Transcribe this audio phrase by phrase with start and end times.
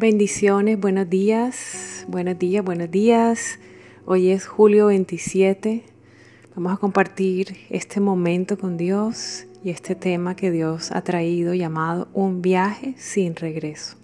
[0.00, 3.58] Bendiciones, buenos días, buenos días, buenos días.
[4.06, 5.82] Hoy es julio 27.
[6.54, 12.08] Vamos a compartir este momento con Dios y este tema que Dios ha traído llamado
[12.14, 13.98] Un viaje sin regreso.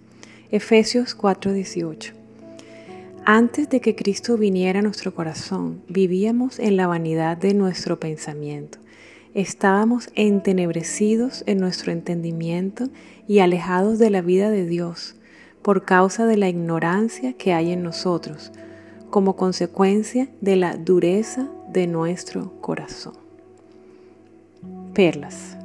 [0.50, 2.12] Efesios 4:18.
[3.24, 8.76] Antes de que Cristo viniera a nuestro corazón, vivíamos en la vanidad de nuestro pensamiento.
[9.32, 12.90] Estábamos entenebrecidos en nuestro entendimiento
[13.26, 15.16] y alejados de la vida de Dios
[15.66, 18.52] por causa de la ignorancia que hay en nosotros,
[19.10, 23.14] como consecuencia de la dureza de nuestro corazón.
[24.94, 25.56] Perlas.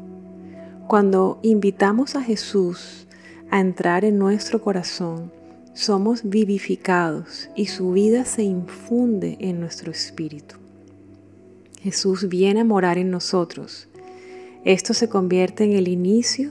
[0.88, 3.06] Cuando invitamos a Jesús
[3.52, 5.32] a entrar en nuestro corazón,
[5.76, 10.56] somos vivificados y su vida se infunde en nuestro espíritu.
[11.80, 13.88] Jesús viene a morar en nosotros.
[14.66, 16.50] Esto se convierte en el inicio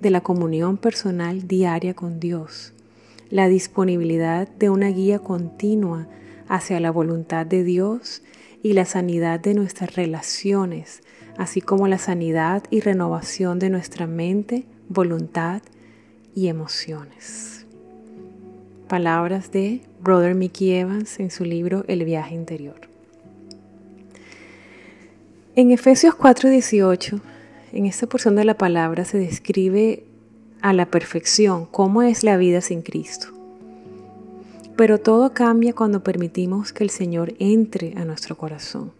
[0.00, 2.72] de la comunión personal diaria con Dios
[3.30, 6.06] la disponibilidad de una guía continua
[6.48, 8.22] hacia la voluntad de Dios
[8.62, 11.02] y la sanidad de nuestras relaciones,
[11.36, 15.62] así como la sanidad y renovación de nuestra mente, voluntad
[16.34, 17.66] y emociones.
[18.88, 22.80] Palabras de Brother Mickey Evans en su libro El viaje interior.
[25.56, 27.20] En Efesios 4:18,
[27.72, 30.04] en esta porción de la palabra se describe
[30.64, 33.26] a la perfección cómo es la vida sin Cristo.
[34.76, 38.90] Pero todo cambia cuando permitimos que el Señor entre a nuestro corazón.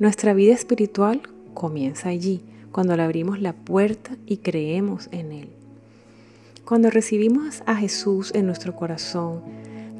[0.00, 1.22] Nuestra vida espiritual
[1.54, 5.50] comienza allí, cuando le abrimos la puerta y creemos en Él.
[6.64, 9.42] Cuando recibimos a Jesús en nuestro corazón,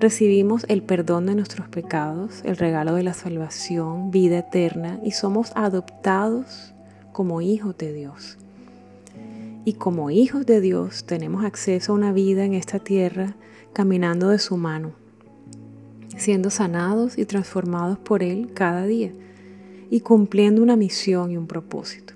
[0.00, 5.52] recibimos el perdón de nuestros pecados, el regalo de la salvación, vida eterna y somos
[5.54, 6.74] adoptados
[7.12, 8.36] como hijos de Dios.
[9.64, 13.36] Y como hijos de Dios tenemos acceso a una vida en esta tierra
[13.72, 14.92] caminando de su mano,
[16.16, 19.12] siendo sanados y transformados por Él cada día
[19.90, 22.14] y cumpliendo una misión y un propósito.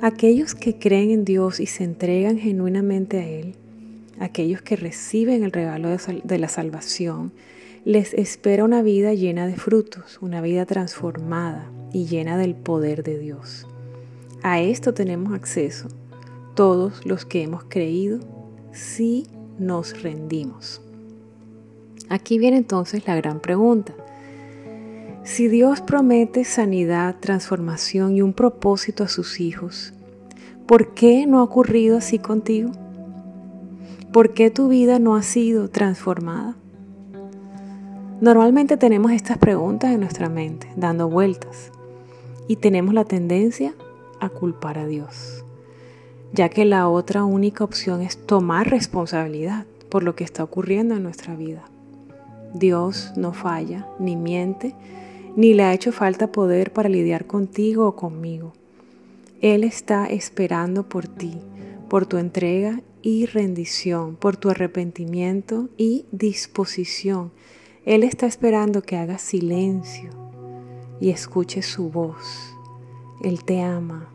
[0.00, 3.54] Aquellos que creen en Dios y se entregan genuinamente a Él,
[4.18, 7.32] aquellos que reciben el regalo de, la salvación,
[7.84, 13.18] les espera una vida llena de frutos, una vida transformada y llena del poder de
[13.18, 13.66] Dios.
[14.44, 15.86] A esto tenemos acceso
[16.54, 18.18] todos los que hemos creído
[18.72, 20.82] si nos rendimos.
[22.08, 23.94] Aquí viene entonces la gran pregunta.
[25.22, 29.94] Si Dios promete sanidad, transformación y un propósito a sus hijos,
[30.66, 32.72] ¿por qué no ha ocurrido así contigo?
[34.12, 36.56] ¿Por qué tu vida no ha sido transformada?
[38.20, 41.70] Normalmente tenemos estas preguntas en nuestra mente, dando vueltas,
[42.48, 43.74] y tenemos la tendencia
[44.22, 45.44] a culpar a Dios,
[46.32, 51.02] ya que la otra única opción es tomar responsabilidad por lo que está ocurriendo en
[51.02, 51.64] nuestra vida.
[52.54, 54.74] Dios no falla, ni miente,
[55.36, 58.52] ni le ha hecho falta poder para lidiar contigo o conmigo.
[59.40, 61.34] Él está esperando por ti,
[61.88, 67.32] por tu entrega y rendición, por tu arrepentimiento y disposición.
[67.84, 70.10] Él está esperando que hagas silencio
[71.00, 72.54] y escuches su voz.
[73.22, 74.11] Él te ama.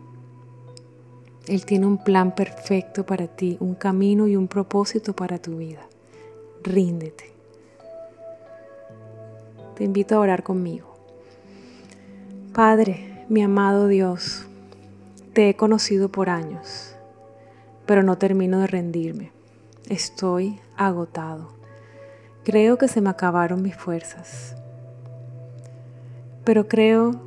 [1.47, 5.79] Él tiene un plan perfecto para ti, un camino y un propósito para tu vida.
[6.61, 7.31] Ríndete.
[9.75, 10.93] Te invito a orar conmigo.
[12.53, 14.45] Padre, mi amado Dios,
[15.33, 16.95] te he conocido por años,
[17.85, 19.31] pero no termino de rendirme.
[19.87, 21.51] Estoy agotado.
[22.43, 24.55] Creo que se me acabaron mis fuerzas.
[26.43, 27.21] Pero creo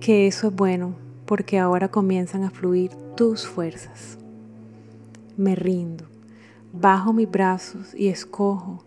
[0.00, 4.18] que eso es bueno porque ahora comienzan a fluir tus fuerzas.
[5.36, 6.06] Me rindo,
[6.72, 8.82] bajo mis brazos y escojo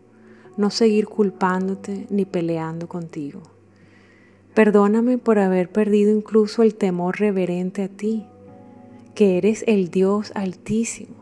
[0.58, 3.44] no seguir culpándote ni peleando contigo.
[4.54, 8.26] Perdóname por haber perdido incluso el temor reverente a ti,
[9.16, 11.16] que eres el Dios altísimo.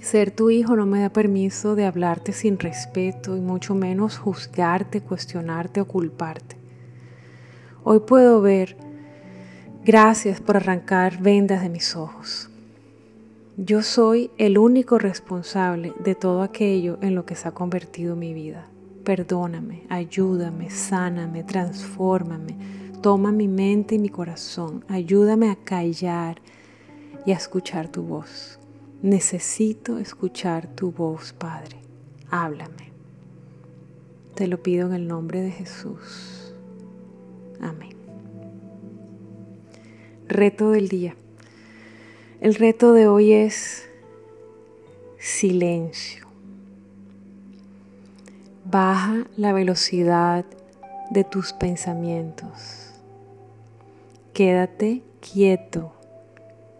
[0.00, 5.00] Ser tu hijo no me da permiso de hablarte sin respeto y mucho menos juzgarte,
[5.00, 6.54] cuestionarte o culparte.
[7.82, 8.85] Hoy puedo ver,
[9.86, 12.50] gracias por arrancar vendas de mis ojos.
[13.56, 18.34] Yo soy el único responsable de todo aquello en lo que se ha convertido mi
[18.34, 18.66] vida.
[19.04, 22.56] Perdóname, ayúdame, sáname, transfórmame,
[23.00, 26.42] toma mi mente y mi corazón, ayúdame a callar
[27.24, 28.58] y a escuchar tu voz.
[29.02, 31.76] Necesito escuchar tu voz, Padre.
[32.28, 32.90] Háblame.
[34.34, 36.52] Te lo pido en el nombre de Jesús.
[37.60, 37.95] Amén.
[40.28, 41.14] Reto del día.
[42.40, 43.88] El reto de hoy es,
[45.18, 46.26] silencio.
[48.64, 50.44] Baja la velocidad
[51.10, 52.90] de tus pensamientos.
[54.32, 55.92] Quédate quieto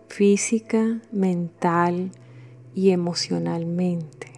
[0.08, 2.10] física, mental
[2.75, 4.32] y emocionalmente.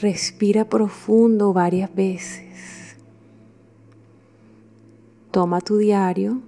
[0.00, 2.96] Respira profundo varias veces.
[5.30, 6.47] Toma tu diario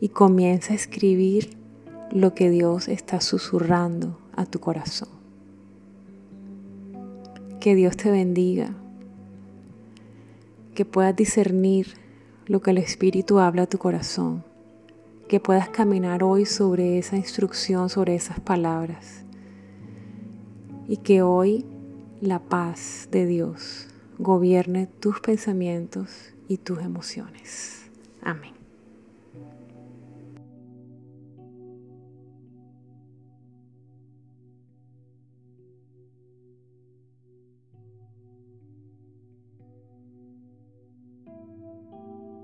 [0.00, 1.56] y comienza a escribir
[2.10, 5.08] lo que Dios está susurrando a tu corazón.
[7.60, 8.74] Que Dios te bendiga,
[10.74, 11.94] que puedas discernir
[12.46, 14.42] lo que el Espíritu habla a tu corazón,
[15.28, 19.24] que puedas caminar hoy sobre esa instrucción, sobre esas palabras,
[20.88, 21.66] y que hoy
[22.20, 23.86] la paz de Dios
[24.18, 27.90] gobierne tus pensamientos y tus emociones.
[28.22, 28.59] Amén.